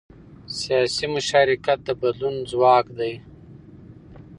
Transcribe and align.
سیاسي 0.59 1.05
مشارکت 1.15 1.79
د 1.85 1.89
بدلون 2.01 2.35
ځواک 2.51 2.85
دی 2.97 3.13